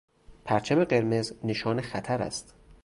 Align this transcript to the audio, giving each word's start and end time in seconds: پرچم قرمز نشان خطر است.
پرچم 0.45 0.83
قرمز 0.83 1.33
نشان 1.43 1.81
خطر 1.81 2.21
است. 2.21 2.55